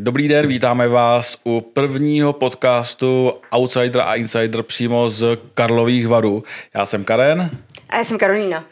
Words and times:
Dobrý 0.00 0.28
den, 0.28 0.46
vítáme 0.46 0.88
vás 0.88 1.38
u 1.44 1.60
prvního 1.60 2.32
podcastu 2.32 3.32
Outsider 3.50 4.00
a 4.00 4.14
Insider 4.14 4.62
přímo 4.62 5.10
z 5.10 5.38
Karlových 5.54 6.08
varů. 6.08 6.44
Já 6.74 6.86
jsem 6.86 7.04
Karen. 7.04 7.50
A 7.88 7.96
já 7.96 8.04
jsem 8.04 8.18
Karolína. 8.18 8.64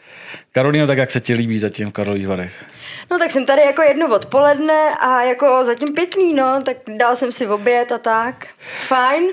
Karolíno, 0.51 0.87
tak 0.87 0.97
jak 0.97 1.11
se 1.11 1.19
ti 1.19 1.33
líbí 1.33 1.59
zatím 1.59 1.89
v 1.89 1.93
Karlových 1.93 2.27
varech? 2.27 2.65
No 3.11 3.19
tak 3.19 3.31
jsem 3.31 3.45
tady 3.45 3.61
jako 3.61 3.81
jedno 3.81 4.15
odpoledne 4.15 4.95
a 4.99 5.23
jako 5.23 5.65
zatím 5.65 5.93
pěkný, 5.93 6.33
no, 6.33 6.59
tak 6.65 6.77
dal 6.97 7.15
jsem 7.15 7.31
si 7.31 7.47
oběd 7.47 7.91
a 7.91 7.97
tak. 7.97 8.47
Fajn. 8.79 9.23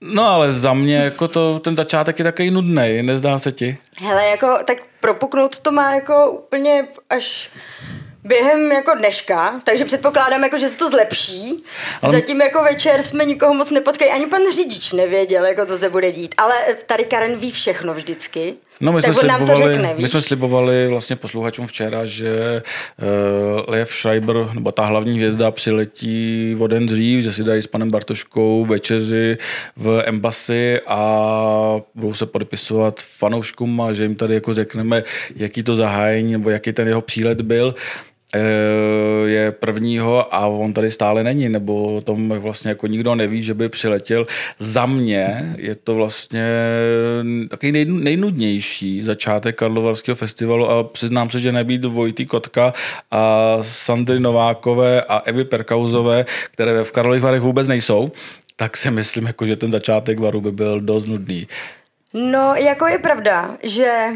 No 0.00 0.26
ale 0.26 0.52
za 0.52 0.74
mě 0.74 0.96
jako 0.96 1.28
to, 1.28 1.58
ten 1.58 1.76
začátek 1.76 2.18
je 2.18 2.24
takový 2.24 2.50
nudný, 2.50 3.02
nezdá 3.02 3.38
se 3.38 3.52
ti? 3.52 3.78
Hele, 4.00 4.26
jako 4.26 4.58
tak 4.66 4.78
propuknout 5.00 5.58
to 5.58 5.72
má 5.72 5.94
jako 5.94 6.30
úplně 6.30 6.88
až 7.10 7.50
během 8.24 8.72
jako 8.72 8.94
dneška, 8.98 9.60
takže 9.64 9.84
předpokládám, 9.84 10.42
jako, 10.42 10.58
že 10.58 10.68
se 10.68 10.76
to 10.76 10.88
zlepší. 10.88 11.64
Ale... 12.02 12.12
Zatím 12.12 12.40
jako 12.40 12.62
večer 12.62 13.02
jsme 13.02 13.24
nikoho 13.24 13.54
moc 13.54 13.70
nepotkali, 13.70 14.10
ani 14.10 14.26
pan 14.26 14.40
řidič 14.54 14.92
nevěděl, 14.92 15.44
jako 15.44 15.66
co 15.66 15.78
se 15.78 15.90
bude 15.90 16.12
dít. 16.12 16.34
Ale 16.38 16.54
tady 16.86 17.04
Karen 17.04 17.36
ví 17.36 17.50
všechno 17.50 17.94
vždycky. 17.94 18.54
No, 18.80 18.92
my 18.92 19.02
tak 19.02 19.14
jsme, 19.14 19.22
on 19.22 19.28
nám 19.28 19.46
to 19.46 19.56
řekne, 19.56 19.94
víš? 19.94 20.02
my 20.02 20.08
jsme 20.08 20.22
slibovali 20.22 20.88
vlastně 20.88 21.16
posluchačům 21.16 21.66
včera, 21.66 22.04
že 22.04 22.62
uh, 23.02 23.64
Lev 23.68 23.88
Schreiber, 23.88 24.36
nebo 24.52 24.72
ta 24.72 24.84
hlavní 24.84 25.16
hvězda, 25.16 25.50
přiletí 25.50 26.56
o 26.58 26.66
den 26.66 26.86
dřív, 26.86 27.22
že 27.22 27.32
si 27.32 27.44
dají 27.44 27.62
s 27.62 27.66
panem 27.66 27.90
Bartoškou 27.90 28.64
večeři 28.64 29.38
v 29.76 30.02
Embassy 30.06 30.80
a 30.86 31.80
budou 31.94 32.14
se 32.14 32.26
podepisovat 32.26 33.00
fanouškům 33.00 33.80
a 33.80 33.92
že 33.92 34.02
jim 34.02 34.14
tady 34.14 34.34
jako 34.34 34.54
řekneme, 34.54 35.04
jaký 35.36 35.62
to 35.62 35.76
zahájení 35.76 36.32
nebo 36.32 36.50
jaký 36.50 36.72
ten 36.72 36.88
jeho 36.88 37.00
přílet 37.00 37.40
byl. 37.40 37.74
Eh, 38.34 39.28
je 39.28 39.52
prvního 39.52 40.34
a 40.34 40.46
on 40.46 40.72
tady 40.72 40.90
stále 40.90 41.24
není, 41.24 41.48
nebo 41.48 41.96
o 41.96 42.00
tom 42.00 42.28
vlastně 42.28 42.68
jako 42.68 42.86
nikdo 42.86 43.14
neví, 43.14 43.42
že 43.42 43.54
by 43.54 43.68
přiletěl. 43.68 44.26
Za 44.58 44.86
mě 44.86 45.54
je 45.58 45.74
to 45.74 45.94
vlastně 45.94 46.44
takový 47.48 47.84
nejnudnější 47.84 49.02
začátek 49.02 49.56
Karlovarského 49.56 50.14
festivalu 50.16 50.70
a 50.70 50.84
přiznám 50.84 51.30
se, 51.30 51.38
že 51.38 51.52
nebýt 51.52 51.84
Vojty 51.84 52.26
Kotka 52.26 52.74
a 53.10 53.58
Sandry 53.60 54.20
Novákové 54.20 55.02
a 55.02 55.16
Evy 55.18 55.44
Perkauzové, 55.44 56.26
které 56.50 56.84
v 56.84 56.92
Karlových 56.92 57.22
Varech 57.22 57.42
vůbec 57.42 57.68
nejsou, 57.68 58.12
tak 58.56 58.76
si 58.76 58.90
myslím, 58.90 59.26
jako, 59.26 59.46
že 59.46 59.56
ten 59.56 59.70
začátek 59.70 60.20
varu 60.20 60.40
by 60.40 60.52
byl 60.52 60.80
dost 60.80 61.06
nudný. 61.06 61.48
No, 62.14 62.54
jako 62.54 62.86
je 62.86 62.98
pravda, 62.98 63.56
že 63.62 64.06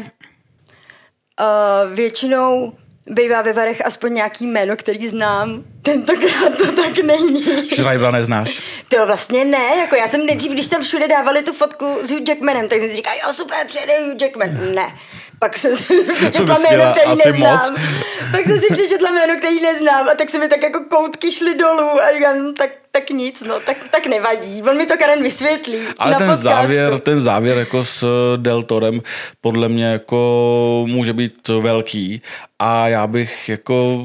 uh, 1.39 1.95
většinou 1.95 2.73
bývá 3.09 3.41
ve 3.41 3.53
Varech 3.53 3.85
aspoň 3.85 4.13
nějaký 4.13 4.47
jméno, 4.47 4.75
který 4.75 5.07
znám. 5.07 5.63
Tentokrát 5.81 6.57
to 6.57 6.71
tak 6.71 6.97
není. 6.97 7.43
Schreibera 7.75 8.11
neznáš? 8.11 8.59
To 8.87 9.05
vlastně 9.05 9.45
ne, 9.45 9.75
jako 9.77 9.95
já 9.95 10.07
jsem 10.07 10.25
nejdřív, 10.25 10.51
když 10.51 10.67
tam 10.67 10.81
všude 10.81 11.07
dávali 11.07 11.43
tu 11.43 11.53
fotku 11.53 11.85
s 12.01 12.11
Hugh 12.11 12.29
Jackmanem, 12.29 12.67
tak 12.69 12.79
jsem 12.79 12.89
si 12.89 12.95
říkal, 12.95 13.13
jo 13.27 13.33
super, 13.33 13.57
přijede 13.67 13.93
Hugh 13.99 14.21
Jackman. 14.21 14.75
Ne. 14.75 14.95
Pak 15.39 15.57
jsem 15.57 15.75
si 15.75 15.93
přečetla 16.15 16.57
jméno, 16.59 16.91
který 16.91 17.15
neznám. 17.25 17.59
Moc. 17.71 17.79
Tak 18.31 18.45
jsem 18.45 18.59
si 18.59 18.73
přečetla 18.73 19.11
jméno, 19.11 19.35
který 19.37 19.61
neznám 19.61 20.09
a 20.09 20.15
tak 20.15 20.29
se 20.29 20.39
mi 20.39 20.47
tak 20.47 20.63
jako 20.63 20.79
koutky 20.89 21.31
šly 21.31 21.55
dolů 21.55 22.01
a 22.01 22.13
říkám, 22.13 22.37
hm, 22.37 22.53
tak, 22.53 22.69
tak 22.91 23.09
nic, 23.09 23.43
no, 23.43 23.59
tak, 23.59 23.77
tak 23.91 24.07
nevadí. 24.07 24.63
On 24.63 24.77
mi 24.77 24.85
to 24.85 24.97
Karen 24.97 25.23
vysvětlí 25.23 25.79
Ale 25.97 26.11
na 26.11 26.17
ten 26.17 26.27
podcastu. 26.27 26.43
závěr, 26.43 26.99
ten 26.99 27.21
závěr 27.21 27.57
jako 27.57 27.85
s 27.85 28.05
Deltorem 28.37 29.01
podle 29.41 29.69
mě 29.69 29.85
jako 29.85 30.83
může 30.87 31.13
být 31.13 31.47
velký 31.47 32.21
a 32.59 32.87
já 32.87 33.07
bych 33.07 33.49
jako 33.49 34.03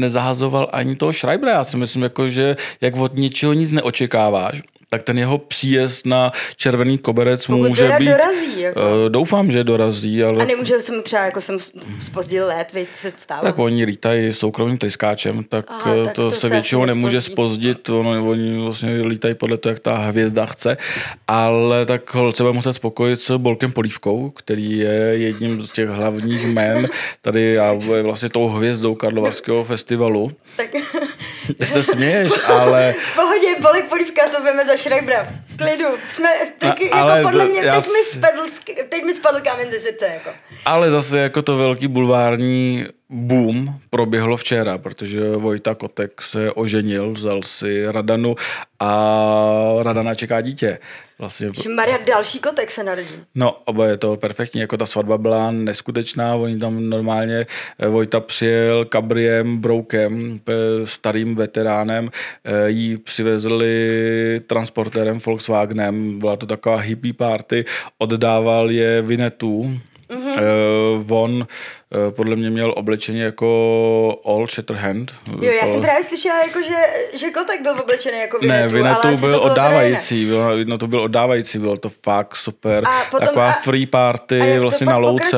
nezahazoval 0.00 0.68
ani 0.72 0.96
toho 0.96 1.12
Schreibera. 1.12 1.52
Já 1.52 1.64
si 1.64 1.76
myslím, 1.76 2.02
jako, 2.02 2.28
že 2.28 2.56
jak 2.80 2.96
od 2.96 3.14
ničeho 3.16 3.52
nic 3.52 3.72
neočekáváš, 3.72 4.62
tak 4.88 5.02
ten 5.02 5.18
jeho 5.18 5.38
příjezd 5.38 6.06
na 6.06 6.32
červený 6.56 6.98
koberec 6.98 7.46
Pokud 7.46 7.68
může 7.68 7.90
být... 7.98 8.08
dorazí, 8.08 8.60
jako. 8.60 8.80
Uh, 8.80 9.08
doufám, 9.08 9.50
že 9.50 9.64
dorazí, 9.64 10.22
ale... 10.22 10.42
A 10.42 10.46
nemůže 10.46 10.80
jsem 10.80 11.02
třeba, 11.02 11.24
jako 11.24 11.40
jsem 11.40 11.58
spozdil 12.00 12.46
let, 12.46 12.72
víš, 12.72 12.88
se 12.92 13.12
stává. 13.16 13.42
Tak 13.42 13.58
oni 13.58 13.84
lítají 13.84 14.32
soukromým 14.32 14.78
tryskáčem, 14.78 15.44
tak, 15.44 15.64
Aha, 15.68 15.94
eh, 15.94 16.04
tak 16.04 16.14
to, 16.14 16.22
to 16.22 16.30
se 16.30 16.40
se 16.40 16.48
většinou 16.48 16.84
nemůže 16.84 17.20
spozdit, 17.20 17.88
ono, 17.88 18.28
oni 18.30 18.58
vlastně 18.58 19.00
lítají 19.00 19.34
podle 19.34 19.56
toho, 19.56 19.70
jak 19.70 19.78
ta 19.78 19.96
hvězda 19.96 20.46
chce, 20.46 20.76
ale 21.28 21.86
tak 21.86 22.14
holce 22.14 22.42
bude 22.42 22.52
muset 22.52 22.72
spokojit 22.72 23.20
s 23.20 23.38
Bolkem 23.38 23.72
Polívkou, 23.72 24.30
který 24.30 24.78
je 24.78 24.92
jedním 25.12 25.62
z 25.62 25.72
těch 25.72 25.88
hlavních 25.88 26.46
jmen 26.46 26.86
tady 27.22 27.58
a 27.58 27.78
je 27.94 28.02
vlastně 28.02 28.28
tou 28.28 28.48
hvězdou 28.48 28.94
Karlovarského 28.94 29.64
festivalu. 29.64 30.32
Tak... 30.56 30.66
Ty 31.58 31.66
se 31.66 31.82
směješ, 31.82 32.32
ale... 32.48 32.94
V 33.12 33.14
pohodě, 33.14 33.46
Bolek 33.60 33.84
Polívka 33.88 34.28
to 34.28 34.42
veme 34.42 34.64
za. 34.64 34.72
V 34.76 35.56
klidu. 35.56 35.84
Jsme, 36.08 36.28
tak, 36.58 36.76
A- 36.92 37.00
ale 37.00 37.18
jako 37.18 37.28
podle 37.28 37.44
mě, 37.44 37.60
já 37.60 37.80
teď 37.80 37.92
mi, 37.92 38.04
spadl, 38.04 38.42
teď 38.88 39.04
mi 39.04 39.14
spadl 39.14 39.40
kámen 39.40 39.70
ze 39.70 39.80
srdce. 39.80 40.06
Jako. 40.06 40.30
Ale 40.64 40.90
zase 40.90 41.18
jako 41.18 41.42
to 41.42 41.56
velký 41.56 41.88
bulvární 41.88 42.86
boom 43.10 43.74
proběhlo 43.90 44.36
včera, 44.36 44.78
protože 44.78 45.36
Vojta 45.36 45.74
Kotek 45.74 46.22
se 46.22 46.52
oženil, 46.52 47.12
vzal 47.12 47.42
si 47.42 47.92
Radanu 47.92 48.34
a 48.80 49.78
Radana 49.82 50.14
čeká 50.14 50.40
dítě. 50.40 50.78
Vlastně 51.18 51.50
Maria, 51.76 51.98
další 52.08 52.38
kotek 52.38 52.70
se 52.70 52.84
narodí. 52.84 53.14
No, 53.34 53.62
oba 53.64 53.86
je 53.86 53.96
to 53.96 54.16
perfektní, 54.16 54.60
jako 54.60 54.76
ta 54.76 54.86
svatba 54.86 55.18
byla 55.18 55.50
neskutečná, 55.50 56.34
oni 56.34 56.58
tam 56.58 56.90
normálně, 56.90 57.46
eh, 57.78 57.88
Vojta 57.88 58.20
přijel 58.20 58.84
kabriem, 58.84 59.58
broukem, 59.58 60.40
eh, 60.48 60.86
starým 60.86 61.34
veteránem, 61.34 62.10
eh, 62.44 62.70
jí 62.70 62.96
přivezli 62.96 64.40
transportérem 64.46 65.18
Volkswagenem, 65.26 66.18
byla 66.18 66.36
to 66.36 66.46
taková 66.46 66.76
hippie 66.76 67.14
party, 67.14 67.64
oddával 67.98 68.70
je 68.70 69.02
Vinetu, 69.02 69.80
Mm-hmm. 70.10 71.04
On 71.10 71.46
podle 72.10 72.36
mě 72.36 72.50
měl 72.50 72.74
oblečení 72.76 73.20
jako 73.20 74.20
All 74.24 74.46
Shatterhand. 74.46 75.12
Jo, 75.40 75.50
já 75.62 75.66
jsem 75.68 75.80
právě 75.80 76.04
slyšela, 76.04 76.42
jako, 76.42 76.58
že, 76.62 76.74
že 77.18 77.30
kotek 77.30 77.62
byl 77.62 77.72
oblečený 77.80 78.18
jako 78.18 78.38
Ne, 78.42 78.46
Vinetu, 78.68 78.74
Vinetu 78.74 79.08
asi 79.08 79.20
to 79.20 79.26
byl 79.26 79.30
bylo 79.30 79.42
oddávající, 79.42 80.26
bylo, 80.26 80.50
no 80.64 80.78
to 80.78 80.86
byl 80.86 81.00
oddávající, 81.00 81.58
bylo 81.58 81.76
to 81.76 81.88
fakt 81.88 82.36
super. 82.36 82.84
A 82.88 83.04
potom- 83.10 83.26
Taková 83.26 83.48
a- 83.50 83.52
free 83.52 83.86
party 83.86 84.40
A 84.40 84.44
jak 84.44 84.62
vlastně 84.62 84.84
to 84.84 84.90
na 84.90 84.96
louce. 84.98 85.36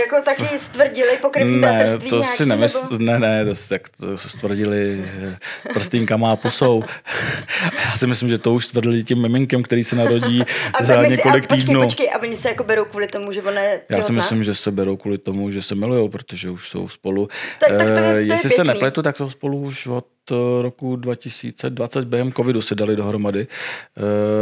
Jako 0.00 0.16
taky 0.24 0.58
stvrdili 0.58 1.16
pokrevní 1.22 1.56
Ne, 1.56 1.60
bratrství 1.72 2.10
to 2.10 2.18
nějaký, 2.18 2.36
si 2.36 2.46
nemysl... 2.46 2.78
nebo... 2.90 3.04
Ne, 3.04 3.18
ne, 3.18 3.44
to, 3.44 3.52
tak 3.68 3.88
to 4.00 4.18
stvrdili 4.18 5.04
eh, 5.32 5.36
prstýnkama 5.74 6.32
a 6.32 6.36
pusou. 6.36 6.84
Já 7.84 7.96
si 7.96 8.06
myslím, 8.06 8.28
že 8.28 8.38
to 8.38 8.54
už 8.54 8.64
stvrdili 8.64 9.04
tím 9.04 9.22
miminkem, 9.22 9.62
který 9.62 9.84
se 9.84 9.96
narodí 9.96 10.42
A 10.74 10.84
za 10.84 10.96
my 11.00 11.04
si- 11.06 11.10
několik 11.10 11.44
a, 11.44 11.46
počkej, 11.46 11.58
týdnů. 11.66 11.80
počkej, 11.80 12.10
a 12.14 12.18
oni 12.22 12.36
se 12.36 12.48
jako 12.48 12.64
berou 12.64 12.84
kvůli 12.84 13.06
tomu, 13.06 13.32
že 13.32 13.42
ona 13.42 13.60
je 13.60 13.80
Já 13.88 14.02
si 14.02 14.12
myslím, 14.12 14.42
že 14.42 14.54
se 14.54 14.70
berou 14.70 14.96
kvůli 14.96 15.18
tomu, 15.18 15.50
že 15.50 15.62
se 15.62 15.74
milujou, 15.88 16.08
protože 16.08 16.50
už 16.50 16.68
jsou 16.68 16.88
spolu. 16.88 17.28
Tak- 17.60 17.68
tak 17.68 17.78
to 17.78 17.82
je- 17.84 17.92
to 17.92 18.00
je 18.00 18.06
Eh, 18.18 18.20
Jestli 18.20 18.50
se 18.50 18.54
pěkný. 18.56 18.74
nepletu, 18.74 19.02
tak 19.02 19.16
jsou 19.16 19.30
spolu 19.30 19.58
už 19.60 19.86
od 19.86 20.06
eh, 20.06 20.17
roku 20.62 20.96
2020 20.96 22.04
během 22.04 22.32
covidu 22.32 22.60
se 22.62 22.74
dali 22.74 22.96
dohromady. 22.96 23.46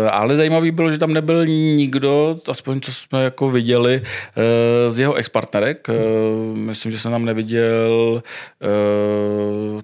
Eh, 0.06 0.10
Ale 0.10 0.36
zajímavý 0.36 0.70
bylo, 0.70 0.90
že 0.90 0.98
tam 0.98 1.12
nebyl 1.12 1.46
nikdo, 1.46 2.36
aspoň 2.48 2.80
co 2.80 2.92
jsme 2.92 3.24
jako 3.24 3.50
viděli, 3.50 4.02
eh, 4.36 4.90
z 4.90 4.98
jeho 4.98 5.14
expartnerek. 5.14 5.88
Eh, 5.88 5.92
Myslím, 6.54 6.92
že 6.92 6.98
jsem 6.98 7.12
tam 7.12 7.24
neviděl 7.24 8.22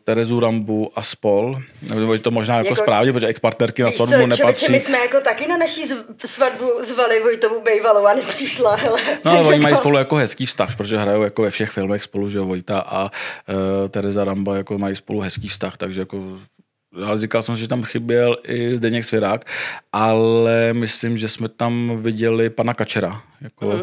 Terezu 0.04 0.40
Rambu 0.40 0.90
a 0.94 1.02
spol. 1.02 1.58
Nebo 1.94 2.18
to 2.18 2.30
možná 2.30 2.56
jako, 2.56 2.66
Jako- 2.68 2.76
správně, 2.82 3.12
protože 3.12 3.26
expartnerky 3.26 3.82
na 3.82 3.90
co, 3.90 4.06
svatbu 4.06 4.26
nepatří. 4.26 4.72
my 4.72 4.80
jsme 4.80 4.98
jako 4.98 5.20
taky 5.20 5.48
na 5.48 5.56
naší 5.56 5.82
svatbu 6.24 6.64
zvali 6.82 7.20
Vojtovu 7.22 7.60
Bejvalovou 7.60 8.06
a 8.06 8.14
nepřišla, 8.14 8.74
hele. 8.74 9.00
No 9.24 9.30
ale 9.30 9.40
oni 9.40 9.48
Jako- 9.48 9.62
mají 9.62 9.76
spolu 9.76 9.98
jako 9.98 10.16
hezký 10.16 10.46
vztah, 10.46 10.76
protože 10.76 10.98
hrajou 10.98 11.22
jako 11.22 11.42
ve 11.42 11.50
všech 11.50 11.70
filmech 11.70 12.02
spolu, 12.02 12.28
že 12.30 12.40
Vojta 12.40 12.78
a 12.78 13.04
uh, 13.04 13.88
Tereza 13.88 14.24
Ramba 14.24 14.56
jako 14.56 14.78
mají 14.78 14.96
spolu 14.96 15.20
hezký 15.20 15.48
vztah, 15.48 15.76
takže 15.92 16.00
jako 16.00 16.38
ale 17.06 17.18
říkal 17.18 17.42
jsem 17.42 17.56
že 17.56 17.68
tam 17.68 17.82
chyběl 17.82 18.36
i 18.48 18.76
Zdeněk 18.76 19.04
Svěrák, 19.04 19.44
ale 19.92 20.72
myslím, 20.72 21.16
že 21.16 21.28
jsme 21.28 21.48
tam 21.48 22.02
viděli 22.02 22.50
pana 22.50 22.74
Kačera, 22.74 23.22
jako 23.40 23.66
mm. 23.66 23.82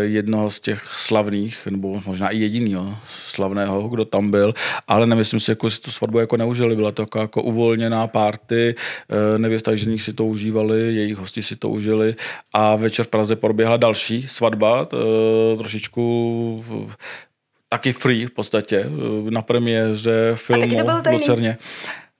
jednoho 0.00 0.50
z 0.50 0.60
těch 0.60 0.82
slavných, 0.86 1.66
nebo 1.70 2.02
možná 2.06 2.28
i 2.28 2.38
jedinýho 2.38 2.96
slavného, 3.06 3.88
kdo 3.88 4.04
tam 4.04 4.30
byl, 4.30 4.54
ale 4.88 5.06
nemyslím 5.06 5.40
si, 5.40 5.50
jako 5.50 5.70
si 5.70 5.80
tu 5.80 5.90
svatbu 5.90 6.18
jako 6.18 6.36
neužili, 6.36 6.76
byla 6.76 6.92
to 6.92 7.02
jako, 7.02 7.18
jako 7.18 7.42
uvolněná 7.42 8.06
party, 8.06 8.74
eh, 8.74 9.38
nevěsta 9.38 9.76
ženích 9.76 10.02
si 10.02 10.12
to 10.12 10.24
užívali, 10.24 10.94
jejich 10.94 11.16
hosti 11.16 11.42
si 11.42 11.56
to 11.56 11.68
užili. 11.68 12.14
A 12.52 12.76
večer 12.76 13.06
v 13.06 13.08
Praze 13.08 13.36
proběhla 13.36 13.76
další 13.76 14.28
svatba, 14.28 14.88
eh, 14.92 15.56
trošičku 15.56 16.64
taky 17.72 17.92
free 17.92 18.26
v 18.26 18.30
podstatě, 18.30 18.84
eh, 18.86 19.30
na 19.30 19.42
premiéře 19.42 20.32
filmu 20.34 20.78
v? 20.78 21.12
Lucerně. 21.12 21.58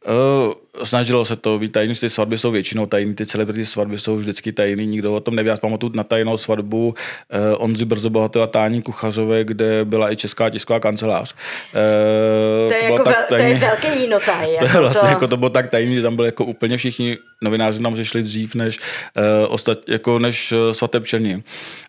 Uh, 0.09 0.53
snažilo 0.83 1.25
se 1.25 1.37
to 1.37 1.59
být 1.59 1.73
tajný, 1.73 1.95
ty 1.95 2.11
svatby 2.11 2.39
jsou 2.39 2.51
většinou 2.51 2.87
tajný, 2.87 3.15
ty 3.15 3.27
celebrity 3.27 3.67
svatby 3.67 3.99
jsou 3.99 4.17
vždycky 4.17 4.53
tajný, 4.53 4.87
nikdo 4.87 5.15
o 5.15 5.21
tom 5.21 5.35
neví. 5.35 5.49
Já 5.49 5.57
pamatuju 5.57 5.93
na 5.95 6.05
tajnou 6.05 6.37
svatbu 6.37 6.89
uh, 6.89 7.65
Onzy 7.65 7.85
Brzo 7.85 8.11
Bohaté 8.11 8.43
a 8.43 8.47
Tání 8.47 8.83
Kuchařové, 8.83 9.45
kde 9.45 9.85
byla 9.85 10.13
i 10.13 10.17
Česká 10.17 10.51
tisková 10.51 10.81
kancelář. 10.81 11.35
Uh, 11.35 12.69
to, 12.69 12.75
je 12.75 12.85
jako 12.85 13.05
vel, 13.05 13.15
tajný, 13.29 13.59
to 13.59 13.65
je 13.65 13.71
velký 13.71 14.03
jinotaj. 14.03 14.53
Jako 14.53 14.73
to, 14.73 14.81
vlastně, 14.81 15.09
to... 15.09 15.13
Jako 15.13 15.29
to 15.29 15.37
bylo 15.37 15.51
tak 15.51 15.71
tajný, 15.71 15.95
že 15.95 16.03
tam 16.03 16.17
byly 16.17 16.29
jako 16.29 16.45
úplně 16.45 16.77
všichni 16.77 17.19
novináři 17.43 17.83
tam 17.83 17.95
přišli 17.95 18.23
dřív 18.23 18.55
než, 18.55 18.79
uh, 18.79 19.55
ostat, 19.55 19.79
jako 19.89 20.19
než 20.19 20.53
uh, 20.53 20.59
svatebčani. 20.73 21.43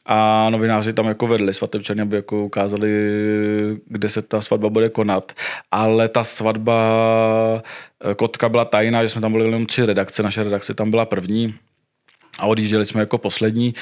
A 0.05 0.49
novináři 0.49 0.93
tam 0.93 1.07
jako 1.07 1.27
vedli 1.27 1.53
svatebčani, 1.53 2.01
aby 2.01 2.15
jako 2.15 2.45
ukázali, 2.45 2.89
kde 3.85 4.09
se 4.09 4.21
ta 4.21 4.41
svatba 4.41 4.69
bude 4.69 4.89
konat. 4.89 5.31
Ale 5.71 6.07
ta 6.07 6.23
svatba 6.23 6.73
Kotka 8.15 8.49
byla 8.49 8.65
tajná, 8.73 9.03
že 9.03 9.09
jsme 9.09 9.21
tam 9.21 9.31
byli 9.31 9.45
jenom 9.45 9.65
tři 9.65 9.85
redakce, 9.85 10.23
naše 10.23 10.43
redakce 10.43 10.73
tam 10.73 10.91
byla 10.91 11.05
první 11.05 11.55
a 12.39 12.45
odjížděli 12.45 12.85
jsme 12.85 12.99
jako 12.99 13.17
poslední 13.17 13.73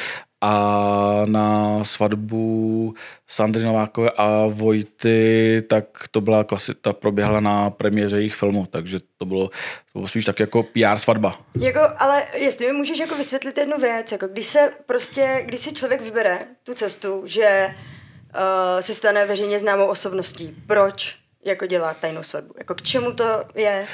a 0.42 1.22
na 1.26 1.80
svatbu 1.84 2.94
Sandry 3.28 3.64
Novákové 3.64 4.10
a 4.18 4.46
Vojty, 4.50 5.64
tak 5.70 5.86
to 6.12 6.22
byla 6.22 6.44
klasi, 6.44 6.76
ta 6.76 6.94
proběhla 6.94 7.40
na 7.40 7.70
premiéře 7.70 8.18
jejich 8.18 8.36
filmu, 8.36 8.66
takže 8.66 9.00
to 9.18 9.26
bylo, 9.26 9.48
to 9.94 10.00
bylo 10.00 10.08
spíš 10.08 10.26
tak 10.26 10.40
jako 10.40 10.64
PR 10.64 10.98
svatba. 10.98 11.40
Jako, 11.60 11.80
ale 11.98 12.24
jestli 12.36 12.68
mi 12.68 12.74
můžeš 12.74 13.00
jako 13.00 13.16
vysvětlit 13.16 13.58
jednu 13.58 13.78
věc, 13.78 14.12
jako 14.12 14.28
když 14.28 14.48
se 14.48 14.74
prostě, 14.86 15.44
když 15.46 15.60
si 15.60 15.74
člověk 15.74 16.02
vybere 16.02 16.40
tu 16.64 16.74
cestu, 16.74 17.24
že 17.26 17.68
uh, 17.68 18.82
se 18.82 18.94
stane 18.94 19.26
veřejně 19.26 19.60
známou 19.60 19.86
osobností, 19.86 20.56
proč 20.68 21.16
jako 21.46 21.66
dělá 21.66 21.94
tajnou 21.94 22.24
svatbu? 22.24 22.54
Jako 22.58 22.76
k 22.76 22.82
čemu 22.82 23.14
to 23.14 23.44
je? 23.56 23.88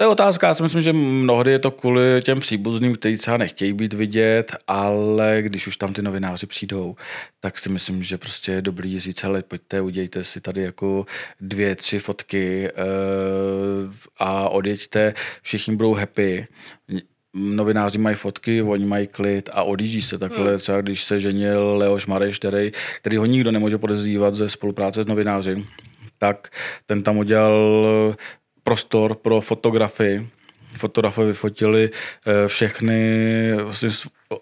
To 0.00 0.04
je 0.04 0.08
otázka, 0.08 0.46
já 0.46 0.54
si 0.54 0.62
myslím, 0.62 0.82
že 0.82 0.92
mnohdy 0.92 1.50
je 1.50 1.58
to 1.58 1.70
kvůli 1.70 2.22
těm 2.22 2.40
příbuzným, 2.40 2.94
kteří 2.94 3.16
třeba 3.16 3.36
nechtějí 3.36 3.72
být 3.72 3.92
vidět, 3.92 4.56
ale 4.66 5.38
když 5.40 5.66
už 5.66 5.76
tam 5.76 5.92
ty 5.92 6.02
novináři 6.02 6.46
přijdou, 6.46 6.96
tak 7.40 7.58
si 7.58 7.68
myslím, 7.68 8.02
že 8.02 8.18
prostě 8.18 8.52
je 8.52 8.62
dobrý 8.62 8.98
říct, 8.98 9.22
hele, 9.22 9.42
pojďte, 9.42 9.80
udějte 9.80 10.24
si 10.24 10.40
tady 10.40 10.62
jako 10.62 11.06
dvě, 11.40 11.76
tři 11.76 11.98
fotky 11.98 12.68
uh, 12.72 13.92
a 14.18 14.48
odjeďte, 14.48 15.14
všichni 15.42 15.76
budou 15.76 15.94
happy. 15.94 16.46
Novináři 17.34 17.98
mají 17.98 18.16
fotky, 18.16 18.62
oni 18.62 18.86
mají 18.86 19.06
klid 19.06 19.50
a 19.52 19.62
odjíždí 19.62 20.02
se 20.02 20.18
takhle, 20.18 20.50
hmm. 20.50 20.58
třeba 20.58 20.80
když 20.80 21.04
se 21.04 21.20
ženil 21.20 21.76
Leoš 21.76 22.06
Mareš, 22.06 22.38
který, 22.38 22.72
který 23.00 23.16
ho 23.16 23.26
nikdo 23.26 23.52
nemůže 23.52 23.78
podezřívat 23.78 24.34
ze 24.34 24.48
spolupráce 24.48 25.02
s 25.02 25.06
novináři, 25.06 25.64
tak 26.18 26.48
ten 26.86 27.02
tam 27.02 27.18
udělal 27.18 28.16
prostor 28.68 29.14
pro 29.14 29.40
fotografii. 29.40 30.28
Fotografové 30.76 31.26
vyfotili 31.26 31.90
eh, 31.90 32.48
všechny 32.48 33.00
vlastně 33.62 33.88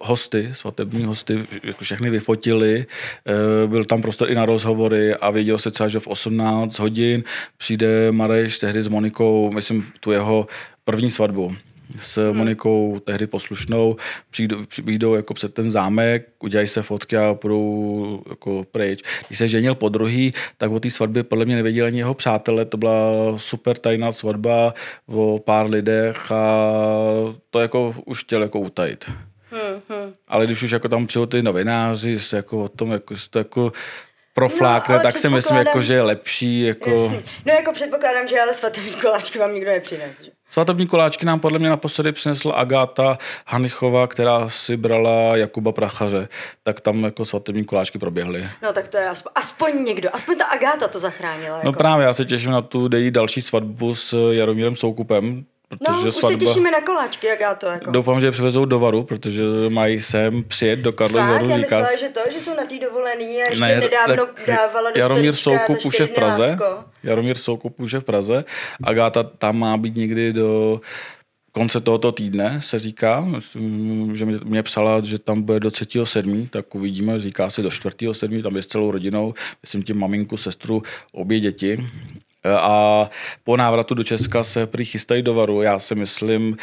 hosty, 0.00 0.50
svatební 0.52 1.04
hosty, 1.04 1.46
jako 1.62 1.84
všechny 1.84 2.10
vyfotili. 2.10 2.86
Eh, 2.86 3.66
byl 3.66 3.84
tam 3.84 4.02
prostor 4.02 4.30
i 4.30 4.34
na 4.34 4.46
rozhovory 4.46 5.14
a 5.14 5.30
věděl 5.30 5.58
se 5.58 5.70
třeba, 5.70 5.88
že 5.88 6.00
v 6.00 6.06
18 6.06 6.78
hodin 6.78 7.24
přijde 7.56 8.12
Mareš 8.12 8.58
tehdy 8.58 8.82
s 8.82 8.88
Monikou, 8.88 9.50
myslím, 9.52 9.86
tu 10.00 10.12
jeho 10.12 10.46
první 10.84 11.10
svatbu 11.10 11.56
s. 12.00 12.32
Monikou, 12.32 13.00
tehdy 13.04 13.26
poslušnou, 13.26 13.96
přijdou, 14.30 14.64
přijdou 14.66 15.14
jako 15.14 15.34
před 15.34 15.54
ten 15.54 15.70
zámek, 15.70 16.28
udělají 16.42 16.68
se 16.68 16.82
fotky 16.82 17.16
a 17.16 17.34
půjdou 17.34 18.22
jako 18.30 18.64
pryč. 18.72 19.02
Když 19.28 19.38
se 19.38 19.48
ženil 19.48 19.74
po 19.74 19.88
druhý, 19.88 20.34
tak 20.58 20.70
o 20.70 20.80
té 20.80 20.90
svatbě 20.90 21.22
podle 21.22 21.44
mě 21.44 21.56
nevěděli 21.56 21.86
ani 21.86 21.98
jeho 21.98 22.14
přátelé, 22.14 22.64
to 22.64 22.76
byla 22.76 22.94
super 23.36 23.76
tajná 23.76 24.12
svatba 24.12 24.74
o 25.06 25.38
pár 25.38 25.70
lidech 25.70 26.32
a 26.32 26.70
to 27.50 27.60
jako 27.60 27.94
už 28.04 28.24
chtěl 28.24 28.42
jako 28.42 28.60
utajit. 28.60 29.04
Hmm, 29.50 29.80
hmm. 29.88 30.14
Ale 30.28 30.46
když 30.46 30.62
už 30.62 30.70
jako 30.70 30.88
tam 30.88 31.06
přijou 31.06 31.26
ty 31.26 31.42
novináři, 31.42 32.20
se 32.20 32.36
jako 32.36 32.64
o 32.64 32.68
tom, 32.68 32.92
jako, 32.92 33.14
to 33.30 33.38
jako 33.38 33.72
proflákne, 34.34 34.96
no, 34.96 35.02
tak 35.02 35.18
si 35.18 35.28
myslím, 35.28 35.56
jako, 35.56 35.80
že 35.80 35.94
je 35.94 36.02
lepší. 36.02 36.62
Jako... 36.62 36.90
Jasný. 36.90 37.22
No 37.46 37.52
jako 37.52 37.72
předpokládám, 37.72 38.28
že 38.28 38.40
ale 38.40 38.54
svatební 38.54 38.92
koláčky 38.92 39.38
vám 39.38 39.54
nikdo 39.54 39.70
nepřines. 39.70 40.22
Že? 40.22 40.30
Svatební 40.48 40.86
koláčky 40.86 41.26
nám 41.26 41.40
podle 41.40 41.58
mě 41.58 41.68
naposledy 41.68 42.12
přinesla 42.12 42.54
Agáta 42.54 43.18
Hanichová, 43.46 44.06
která 44.06 44.48
si 44.48 44.76
brala 44.76 45.36
Jakuba 45.36 45.72
Prachaře, 45.72 46.28
tak 46.62 46.80
tam 46.80 47.04
jako 47.04 47.24
svatební 47.24 47.64
koláčky 47.64 47.98
proběhly. 47.98 48.48
No 48.62 48.72
tak 48.72 48.88
to 48.88 48.96
je 48.96 49.08
aspoň, 49.08 49.32
aspoň 49.34 49.84
někdo, 49.84 50.08
aspoň 50.12 50.38
ta 50.38 50.44
Agáta 50.44 50.88
to 50.88 50.98
zachránila. 50.98 51.48
No 51.50 51.56
jako. 51.56 51.66
No 51.66 51.72
právě, 51.72 52.06
já 52.06 52.12
se 52.12 52.24
těším 52.24 52.50
na 52.50 52.62
tu 52.62 52.88
její 52.92 53.10
další 53.10 53.42
svatbu 53.42 53.94
s 53.94 54.30
Jaromírem 54.32 54.76
Soukupem, 54.76 55.44
Protože 55.68 55.90
no, 55.90 56.08
už 56.08 56.14
svatba... 56.14 56.38
se 56.38 56.44
těšíme 56.44 56.70
na 56.70 56.80
koláčky, 56.80 57.26
jak 57.26 57.40
já 57.40 57.54
to 57.54 57.66
jako. 57.66 57.90
Doufám, 57.90 58.20
že 58.20 58.26
je 58.26 58.30
přivezou 58.30 58.64
do 58.64 58.78
Varu, 58.78 59.02
protože 59.04 59.42
mají 59.68 60.00
sem 60.00 60.44
přijet 60.44 60.78
do 60.78 60.92
Karlovy 60.92 61.32
Varu. 61.32 61.48
Já 61.48 61.56
myslela, 61.56 61.96
že 61.96 62.08
to, 62.08 62.20
že 62.32 62.40
jsou 62.40 62.54
na 62.54 62.64
té 62.64 62.78
dovolený 62.78 63.42
a 63.42 63.50
ještě 63.50 63.60
ne, 63.60 63.80
nedávno 63.80 64.28
dávala 64.46 64.90
do 64.90 65.00
Jaromír 65.00 65.34
Soukup 65.34 65.84
už 65.84 66.00
je 66.00 66.06
v 66.06 66.12
Praze. 66.12 66.50
Lásko. 66.50 66.84
Jaromír 67.02 67.38
Soukup 67.38 67.80
už 67.80 67.92
je 67.92 68.00
v 68.00 68.04
Praze. 68.04 68.44
Agáta 68.84 69.22
tam 69.22 69.58
má 69.58 69.76
být 69.76 69.96
někdy 69.96 70.32
do 70.32 70.80
konce 71.52 71.80
tohoto 71.80 72.12
týdne, 72.12 72.60
se 72.60 72.78
říká, 72.78 73.28
že 74.12 74.24
mě, 74.24 74.38
mě 74.44 74.62
psala, 74.62 75.00
že 75.04 75.18
tam 75.18 75.42
bude 75.42 75.60
do 75.60 75.68
3.7., 75.68 76.48
tak 76.48 76.74
uvidíme, 76.74 77.20
říká 77.20 77.50
se 77.50 77.62
do 77.62 77.68
4.7., 77.68 78.42
tam 78.42 78.56
je 78.56 78.62
s 78.62 78.66
celou 78.66 78.90
rodinou, 78.90 79.34
myslím 79.62 79.82
tím 79.82 79.98
maminku, 79.98 80.36
sestru, 80.36 80.82
obě 81.12 81.40
děti 81.40 81.88
a 82.58 83.10
po 83.44 83.56
návratu 83.56 83.94
do 83.94 84.04
Česka 84.04 84.44
se 84.44 84.66
prý 84.66 84.84
chystají 84.84 85.22
do 85.22 85.34
varu. 85.34 85.62
Já 85.62 85.78
si 85.78 85.94
myslím, 85.94 86.56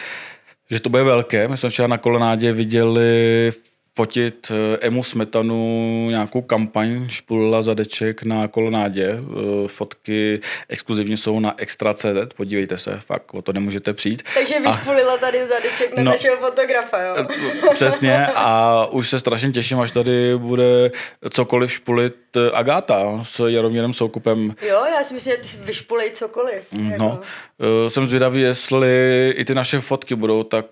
že 0.69 0.79
to 0.79 0.89
bude 0.89 1.03
velké. 1.03 1.47
My 1.47 1.57
jsme 1.57 1.69
včera 1.69 1.87
na 1.87 1.97
kolonádě 1.97 2.53
viděli 2.53 3.51
fotit 3.95 4.51
eh, 4.51 4.77
Emu 4.87 5.03
Smetanu, 5.03 6.07
nějakou 6.09 6.41
kampaň 6.41 7.09
Špulila 7.09 7.61
zadeček 7.61 8.23
na 8.23 8.47
kolonádě. 8.47 9.07
Eh, 9.07 9.67
fotky 9.67 10.41
exkluzivně 10.69 11.17
jsou 11.17 11.39
na 11.39 11.53
Extra.cz, 11.57 12.33
podívejte 12.35 12.77
se, 12.77 12.99
fakt 12.99 13.33
o 13.33 13.41
to 13.41 13.53
nemůžete 13.53 13.93
přijít. 13.93 14.23
Takže 14.33 14.59
vyšpulila 14.59 15.13
a... 15.13 15.17
tady 15.17 15.47
zadeček 15.47 15.97
na 15.97 16.03
no, 16.03 16.11
našeho 16.11 16.37
fotografa, 16.37 17.01
jo? 17.01 17.15
Eh, 17.17 17.73
přesně 17.73 18.27
a 18.35 18.85
už 18.85 19.09
se 19.09 19.19
strašně 19.19 19.51
těším, 19.51 19.79
až 19.79 19.91
tady 19.91 20.37
bude 20.37 20.91
cokoliv 21.29 21.71
špulit 21.71 22.15
Agáta 22.53 23.19
s 23.23 23.47
Jaromírem 23.47 23.93
Soukupem. 23.93 24.55
Jo, 24.61 24.83
já 24.97 25.03
si 25.03 25.13
myslím, 25.13 25.33
že 25.33 25.57
ty 25.57 25.65
vyšpulej 25.65 26.11
cokoliv. 26.11 26.63
No, 26.71 27.21
jako. 27.59 27.89
jsem 27.89 28.07
zvědavý, 28.07 28.41
jestli 28.41 29.33
i 29.37 29.45
ty 29.45 29.55
naše 29.55 29.79
fotky 29.79 30.15
budou 30.15 30.43
tak 30.43 30.65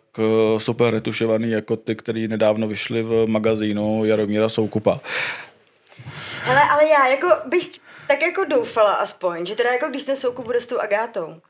super 0.58 0.94
retušovaný 0.94 1.52
jako 1.52 1.78
ty, 1.78 1.96
které 1.96 2.28
nedávno 2.28 2.68
vyšly 2.68 3.04
v 3.04 3.26
magazínu 3.28 4.06
Jaromíra 4.06 4.50
Soukupa. 4.50 5.00
Hele, 6.44 6.62
ale 6.70 6.88
já 6.88 7.08
jako 7.08 7.28
bych 7.46 7.70
tak 8.08 8.22
jako 8.22 8.44
doufala 8.46 8.92
aspoň, 8.92 9.46
že 9.46 9.56
teda 9.56 9.72
jako 9.72 9.88
když 9.90 10.04
ten 10.04 10.16
Soukup 10.16 10.46
bude 10.46 10.62
s 10.62 10.68
tou 10.68 10.80
Agátou, 10.80 11.42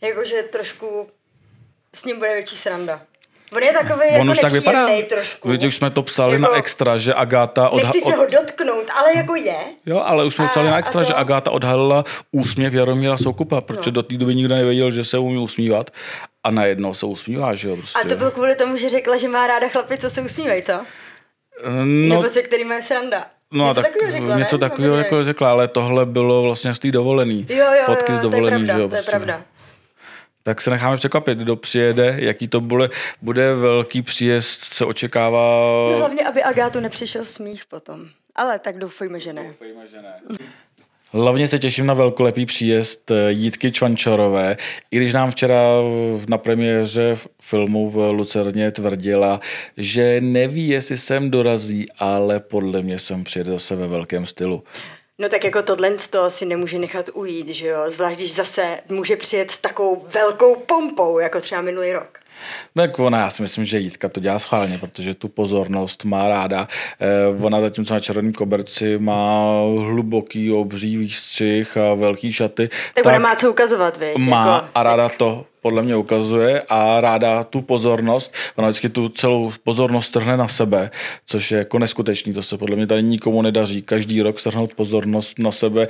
jakože 0.00 0.42
trošku 0.42 1.08
s 1.94 2.04
ním 2.04 2.18
bude 2.18 2.34
větší 2.34 2.56
sranda. 2.56 3.02
On 3.52 3.62
je 3.62 3.72
takový 3.72 4.08
On 4.08 4.14
jako 4.14 4.30
už 4.30 4.38
tak 4.38 4.52
vypadá. 4.52 4.86
trošku. 5.08 5.48
Když 5.48 5.64
už 5.64 5.76
jsme 5.76 5.90
to 5.90 6.02
psali 6.02 6.32
jako, 6.32 6.42
na 6.42 6.58
extra, 6.58 6.98
že 6.98 7.14
Agáta... 7.14 7.68
Odha- 7.68 7.82
nechci 7.82 8.00
se 8.00 8.12
ho 8.14 8.26
dotknout, 8.26 8.84
ale 8.98 9.16
jako 9.16 9.34
je. 9.34 9.56
Jo, 9.86 10.02
ale 10.04 10.24
už 10.24 10.34
jsme 10.34 10.44
a, 10.44 10.48
psali 10.48 10.70
na 10.70 10.78
extra, 10.78 11.00
to... 11.00 11.06
že 11.06 11.14
Agáta 11.14 11.50
odhalila 11.50 12.04
úsměv 12.32 12.74
Jaromíra 12.74 13.16
Soukupa, 13.16 13.60
protože 13.60 13.90
no. 13.90 13.94
do 13.94 14.02
té 14.02 14.16
doby 14.16 14.34
nikdo 14.34 14.54
nevěděl, 14.54 14.90
že 14.90 15.04
se 15.04 15.18
umí 15.18 15.38
usmívat. 15.38 15.90
A 16.44 16.50
najednou 16.50 16.94
se 16.94 17.06
usmívá, 17.06 17.54
že 17.54 17.68
jo? 17.68 17.76
Prostě. 17.76 17.98
A 17.98 18.08
to 18.08 18.16
bylo 18.16 18.30
kvůli 18.30 18.54
tomu, 18.54 18.76
že 18.76 18.90
řekla, 18.90 19.16
že 19.16 19.28
má 19.28 19.46
ráda 19.46 19.68
chlapy, 19.68 19.98
co 19.98 20.10
se 20.10 20.22
usmívají, 20.22 20.62
co? 20.62 20.72
No, 21.84 22.16
Nebo 22.16 22.28
se 22.28 22.42
který 22.42 22.64
má 22.64 22.80
sranda. 22.80 23.26
No 23.52 23.68
něco 23.68 23.82
tak 23.82 23.92
takového 23.92 24.12
řekla, 24.12 24.38
něco 24.38 24.58
takového 24.58 24.96
jako 24.96 25.24
řekla, 25.24 25.50
ale 25.50 25.68
tohle 25.68 26.06
bylo 26.06 26.42
vlastně 26.42 26.74
z 26.74 26.78
té 26.78 26.90
dovolený. 26.90 27.46
Jo, 27.48 27.56
jo, 27.56 27.82
Fotky 27.84 28.12
jo, 28.12 28.18
z 28.18 28.20
dovolený, 28.20 28.66
to 28.66 28.72
je 28.72 28.74
pravda, 28.74 28.74
že 28.74 28.80
jo? 28.80 28.88
Prostě. 28.88 29.10
To 29.10 29.16
je 29.16 29.20
prostě. 29.20 29.26
pravda 29.26 29.55
tak 30.46 30.60
se 30.60 30.70
necháme 30.70 30.96
překvapit, 30.96 31.38
kdo 31.38 31.56
přijede, 31.56 32.16
jaký 32.18 32.48
to 32.48 32.60
bude, 32.60 32.90
bude 33.22 33.54
velký 33.54 34.02
příjezd, 34.02 34.64
se 34.64 34.84
očekává. 34.84 35.40
No 35.90 35.98
hlavně, 35.98 36.24
aby 36.24 36.42
Agátu 36.42 36.80
nepřišel 36.80 37.24
smích 37.24 37.66
potom. 37.66 38.06
Ale 38.34 38.58
tak 38.58 38.78
doufejme, 38.78 39.20
že 39.20 39.32
ne. 39.32 39.42
Doufejme, 39.42 39.88
že 39.88 39.96
ne. 40.02 40.38
Hlavně 41.12 41.48
se 41.48 41.58
těším 41.58 41.86
na 41.86 41.94
velkolepý 41.94 42.46
příjezd 42.46 43.10
eh, 43.10 43.32
Jítky 43.32 43.72
Čvančarové, 43.72 44.56
i 44.90 44.96
když 44.96 45.12
nám 45.12 45.30
včera 45.30 45.60
na 46.28 46.38
premiéře 46.38 47.16
filmu 47.42 47.90
v 47.90 47.96
Lucerně 47.96 48.70
tvrdila, 48.70 49.40
že 49.76 50.20
neví, 50.20 50.68
jestli 50.68 50.96
sem 50.96 51.30
dorazí, 51.30 51.86
ale 51.98 52.40
podle 52.40 52.82
mě 52.82 52.98
sem 52.98 53.24
přijede 53.24 53.50
zase 53.50 53.76
ve 53.76 53.86
velkém 53.86 54.26
stylu. 54.26 54.62
No 55.18 55.28
tak 55.28 55.44
jako 55.44 55.62
tohle 55.62 55.90
to 56.10 56.30
si 56.30 56.46
nemůže 56.46 56.78
nechat 56.78 57.08
ujít, 57.14 57.48
že 57.48 57.66
jo? 57.66 57.78
Zvlášť, 57.86 58.18
když 58.18 58.34
zase 58.34 58.78
může 58.88 59.16
přijet 59.16 59.50
s 59.50 59.58
takovou 59.58 60.06
velkou 60.14 60.56
pompou, 60.56 61.18
jako 61.18 61.40
třeba 61.40 61.60
minulý 61.60 61.92
rok. 61.92 62.18
Tak 62.74 62.98
ona, 62.98 63.18
já 63.20 63.30
si 63.30 63.42
myslím, 63.42 63.64
že 63.64 63.78
Jitka 63.78 64.08
to 64.08 64.20
dělá 64.20 64.38
schválně, 64.38 64.78
protože 64.78 65.14
tu 65.14 65.28
pozornost 65.28 66.04
má 66.04 66.28
ráda. 66.28 66.68
Eh, 67.00 67.44
ona 67.44 67.60
zatímco 67.60 67.94
na 67.94 68.00
červeném 68.00 68.32
koberci 68.32 68.98
má 68.98 69.40
hluboký 69.62 70.52
obří 70.52 70.96
výstřih 70.96 71.76
a 71.76 71.94
velký 71.94 72.32
šaty. 72.32 72.68
Tak, 72.68 72.78
tak 72.94 73.06
ona 73.06 73.18
má 73.18 73.36
co 73.36 73.50
ukazovat, 73.50 73.96
víš? 73.96 74.14
Má 74.18 74.54
jako, 74.54 74.68
a 74.74 74.82
ráda 74.82 75.08
to 75.08 75.46
podle 75.66 75.82
mě 75.82 75.96
ukazuje 75.96 76.62
a 76.68 77.00
ráda 77.00 77.44
tu 77.44 77.62
pozornost, 77.62 78.34
ona 78.56 78.68
vždycky 78.68 78.88
tu 78.88 79.08
celou 79.08 79.52
pozornost 79.64 80.10
trhne 80.10 80.36
na 80.36 80.48
sebe, 80.48 80.90
což 81.26 81.50
je 81.50 81.58
jako 81.58 81.78
neskutečný, 81.78 82.32
to 82.32 82.42
se 82.42 82.58
podle 82.58 82.76
mě 82.76 82.86
tady 82.86 83.02
nikomu 83.02 83.42
nedaří. 83.42 83.82
Každý 83.82 84.22
rok 84.22 84.40
strhnout 84.40 84.74
pozornost 84.74 85.38
na 85.38 85.52
sebe. 85.52 85.88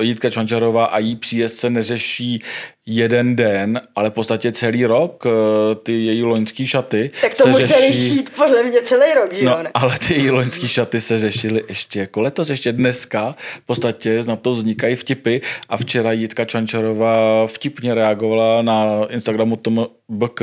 Jitka 0.00 0.30
Čvančarová 0.30 0.84
a 0.84 0.98
jí 0.98 1.16
příjezdce 1.16 1.70
neřeší 1.70 2.42
jeden 2.86 3.36
den, 3.36 3.80
ale 3.94 4.10
v 4.10 4.12
podstatě 4.12 4.52
celý 4.52 4.86
rok 4.86 5.24
eh, 5.26 5.74
ty 5.74 5.92
její 5.92 6.24
loňský 6.24 6.66
šaty 6.66 7.10
Tak 7.20 7.34
to 7.34 7.48
museli 7.48 7.66
řeší... 7.66 8.08
šít 8.08 8.30
podle 8.36 8.62
mě 8.62 8.82
celý 8.82 9.14
rok, 9.14 9.34
že 9.34 9.44
no, 9.44 9.50
jo? 9.50 9.64
ale 9.74 9.98
ty 10.08 10.14
její 10.14 10.30
loňský 10.30 10.68
šaty 10.68 11.00
se 11.00 11.18
řešily 11.18 11.64
ještě 11.68 12.00
jako 12.00 12.20
letos, 12.20 12.48
ještě 12.48 12.72
dneska. 12.72 13.36
V 13.62 13.66
podstatě 13.66 14.22
na 14.26 14.36
to 14.36 14.50
vznikají 14.50 14.96
vtipy 14.96 15.38
a 15.68 15.76
včera 15.76 16.12
Jitka 16.12 16.44
Čvančarová 16.44 17.46
vtipně 17.46 17.94
reagovala 17.94 18.62
na 18.62 18.84
Instagramu 19.08 19.56
tomu 19.56 19.88
BK 20.08 20.42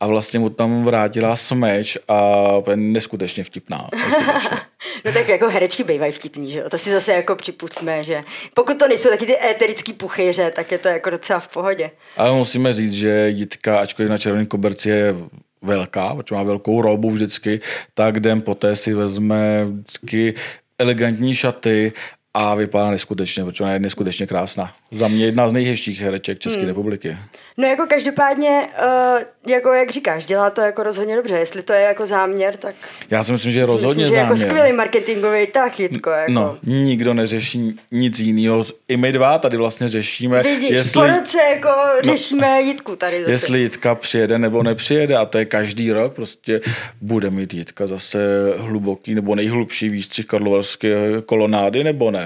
a 0.00 0.06
vlastně 0.06 0.38
mu 0.38 0.48
tam 0.48 0.84
vrátila 0.84 1.36
smeč 1.36 1.98
a 2.08 2.46
je 2.70 2.76
neskutečně 2.76 3.44
vtipná. 3.44 3.88
Neskutečně. 3.92 4.58
no 5.04 5.12
tak 5.12 5.28
jako 5.28 5.48
herečky 5.48 5.84
bývají 5.84 6.12
vtipní, 6.12 6.52
že 6.52 6.58
jo? 6.58 6.68
To 6.70 6.78
si 6.78 6.90
zase 6.90 7.12
jako 7.12 7.36
připustíme, 7.36 8.02
že 8.02 8.24
pokud 8.54 8.78
to 8.78 8.88
nejsou 8.88 9.08
taky 9.08 9.26
ty 9.26 9.36
éterický 9.44 9.92
puchyře, 9.92 10.50
tak 10.50 10.72
je 10.72 10.78
to 10.78 10.88
jako 10.88 11.10
docela 11.10 11.40
v 11.40 11.48
pohodě. 11.48 11.90
Ale 12.16 12.32
musíme 12.32 12.72
říct, 12.72 12.92
že 12.92 13.28
Jitka, 13.28 13.78
ačkoliv 13.78 14.10
na 14.10 14.18
červený 14.18 14.46
koberci 14.46 14.88
je 14.88 15.14
velká, 15.62 16.14
protože 16.14 16.34
má 16.34 16.42
velkou 16.42 16.82
robu 16.82 17.10
vždycky, 17.10 17.60
tak 17.94 18.20
den 18.20 18.42
poté 18.42 18.76
si 18.76 18.94
vezme 18.94 19.64
vždycky 19.64 20.34
elegantní 20.78 21.34
šaty 21.34 21.92
a 22.34 22.54
vypadá 22.54 22.90
neskutečně, 22.90 23.44
protože 23.44 23.64
ona 23.64 23.72
je 23.72 23.78
neskutečně 23.78 24.26
krásná. 24.26 24.72
Za 24.90 25.08
mě 25.08 25.24
jedna 25.24 25.48
z 25.48 25.52
nejhezčích 25.52 26.00
hereček 26.00 26.38
České 26.38 26.60
hmm. 26.60 26.68
republiky. 26.68 27.16
No 27.58 27.68
jako 27.68 27.86
každopádně, 27.88 28.68
uh, 29.14 29.22
jako 29.52 29.72
jak 29.72 29.90
říkáš, 29.90 30.24
dělá 30.24 30.50
to 30.50 30.60
jako 30.60 30.82
rozhodně 30.82 31.16
dobře. 31.16 31.34
Jestli 31.34 31.62
to 31.62 31.72
je 31.72 31.80
jako 31.80 32.06
záměr, 32.06 32.56
tak... 32.56 32.74
Já 33.10 33.22
si 33.22 33.32
myslím, 33.32 33.52
že 33.52 33.60
je 33.60 33.66
rozhodně 33.66 33.88
myslím, 33.88 34.02
že 34.02 34.08
záměr. 34.08 34.24
jako 34.24 34.36
skvělý 34.36 34.72
marketingový 34.72 35.46
tak 35.46 35.80
Jitko, 35.80 36.10
jako. 36.10 36.32
No, 36.32 36.58
nikdo 36.62 37.14
neřeší 37.14 37.76
nic 37.90 38.18
jiného. 38.18 38.64
I 38.88 38.96
my 38.96 39.12
dva 39.12 39.38
tady 39.38 39.56
vlastně 39.56 39.88
řešíme. 39.88 40.42
Vidíš, 40.42 40.70
jestli... 40.70 41.00
po 41.00 41.06
roce 41.06 41.38
jako 41.54 41.68
no, 41.68 42.12
řešíme 42.12 42.62
Jitku 42.62 42.96
tady 42.96 43.20
zase. 43.20 43.30
Jestli 43.30 43.60
Jitka 43.60 43.94
přijede 43.94 44.38
nebo 44.38 44.62
nepřijede 44.62 45.16
a 45.16 45.24
to 45.24 45.38
je 45.38 45.44
každý 45.44 45.92
rok, 45.92 46.14
prostě 46.14 46.60
bude 47.00 47.30
mít 47.30 47.54
Jitka 47.54 47.86
zase 47.86 48.18
hluboký 48.56 49.14
nebo 49.14 49.34
nejhlubší 49.34 49.88
výstřih 49.88 50.26
karlovarské 50.26 50.96
kolonády 51.26 51.84
nebo 51.84 52.10
ne. 52.10 52.21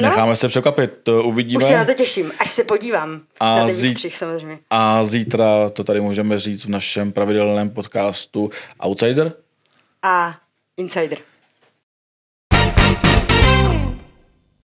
No. 0.00 0.08
Necháme 0.08 0.36
se 0.36 0.48
překvapit, 0.48 1.08
uvidíme. 1.08 1.58
Už 1.58 1.64
se 1.64 1.76
na 1.76 1.84
to 1.84 1.94
těším, 1.94 2.32
až 2.38 2.50
se 2.50 2.64
podívám 2.64 3.20
a 3.40 3.56
na 3.56 3.66
ten 3.66 3.76
výstřih 3.76 4.18
samozřejmě. 4.18 4.58
A 4.70 5.04
zítra 5.04 5.70
to 5.70 5.84
tady 5.84 6.00
můžeme 6.00 6.38
říct 6.38 6.64
v 6.64 6.68
našem 6.68 7.12
pravidelném 7.12 7.70
podcastu 7.70 8.50
Outsider. 8.86 9.32
A 10.02 10.36
Insider. 10.76 11.18